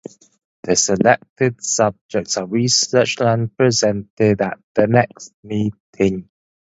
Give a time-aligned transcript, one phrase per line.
[0.63, 6.27] The selected subjects are researched and presented at the next meeting.